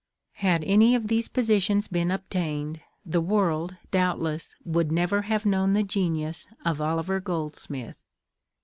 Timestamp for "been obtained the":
1.87-3.21